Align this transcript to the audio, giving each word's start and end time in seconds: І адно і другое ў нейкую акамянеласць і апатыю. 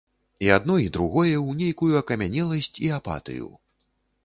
І 0.45 0.47
адно 0.55 0.77
і 0.83 0.87
другое 0.95 1.33
ў 1.33 1.59
нейкую 1.59 1.91
акамянеласць 2.01 2.73
і 2.87 2.93
апатыю. 2.99 3.47